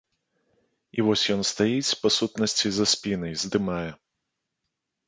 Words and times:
І 0.99 1.05
вось 1.09 1.25
ён 1.35 1.41
стаіць, 1.51 1.97
па 2.01 2.07
сутнасці, 2.17 2.67
за 2.79 2.85
спінай, 2.95 3.39
здымае. 3.45 3.89